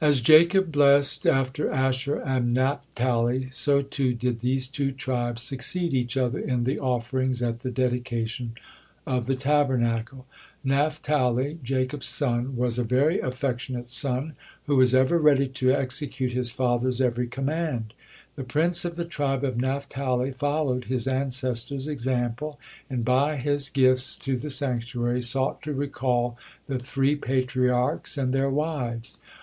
As 0.00 0.20
Jacob 0.20 0.72
blessed 0.72 1.26
after 1.28 1.70
Asher 1.70 2.16
and 2.16 2.48
the 2.56 2.60
Naphtali, 2.60 3.48
so 3.52 3.82
too 3.82 4.14
did 4.14 4.40
these 4.40 4.66
two 4.66 4.90
tribes 4.90 5.42
succeed 5.42 5.94
each 5.94 6.16
other 6.16 6.40
in 6.40 6.64
the 6.64 6.80
offerings 6.80 7.40
at 7.40 7.60
the 7.60 7.70
dedication 7.70 8.54
of 9.06 9.26
the 9.26 9.36
Tabernacle. 9.36 10.26
Naphtali, 10.64 11.60
Jacob's 11.62 12.08
son, 12.08 12.56
was 12.56 12.78
a 12.78 12.82
very 12.82 13.20
affectionate 13.20 13.84
son, 13.84 14.34
who 14.66 14.74
was 14.78 14.92
ever 14.92 15.18
ready 15.20 15.46
to 15.46 15.70
execute 15.72 16.32
his 16.32 16.50
father's 16.50 17.00
every 17.00 17.28
command. 17.28 17.94
The 18.34 18.42
prince 18.42 18.84
of 18.84 18.96
the 18.96 19.04
tribe 19.04 19.44
of 19.44 19.60
Naphtali 19.60 20.32
followed 20.32 20.86
his 20.86 21.06
ancestor's 21.06 21.86
example, 21.86 22.58
and 22.90 23.04
by 23.04 23.36
his 23.36 23.68
gifts 23.70 24.16
to 24.16 24.36
the 24.36 24.50
sanctuary 24.50 25.22
sought 25.22 25.62
to 25.62 25.72
recall 25.72 26.36
the 26.66 26.80
three 26.80 27.14
Patriarchs 27.14 28.18
and 28.18 28.34
their 28.34 28.50
wives. 28.50 29.18